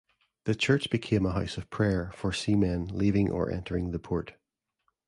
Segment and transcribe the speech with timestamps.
[0.45, 4.33] The church became a house of prayer for seamen leaving or entering the port.